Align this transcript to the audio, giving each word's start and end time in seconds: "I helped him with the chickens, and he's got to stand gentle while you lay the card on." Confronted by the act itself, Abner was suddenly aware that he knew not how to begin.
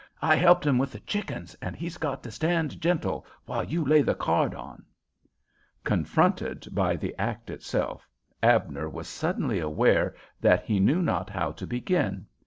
"I 0.23 0.35
helped 0.35 0.65
him 0.65 0.79
with 0.79 0.91
the 0.93 0.99
chickens, 1.01 1.53
and 1.61 1.75
he's 1.75 1.97
got 1.99 2.23
to 2.23 2.31
stand 2.31 2.81
gentle 2.81 3.23
while 3.45 3.63
you 3.63 3.85
lay 3.85 4.01
the 4.01 4.15
card 4.15 4.55
on." 4.55 4.83
Confronted 5.83 6.67
by 6.71 6.95
the 6.95 7.13
act 7.19 7.51
itself, 7.51 8.09
Abner 8.41 8.89
was 8.89 9.07
suddenly 9.07 9.59
aware 9.59 10.15
that 10.41 10.63
he 10.63 10.79
knew 10.79 11.03
not 11.03 11.29
how 11.29 11.51
to 11.51 11.67
begin. 11.67 12.25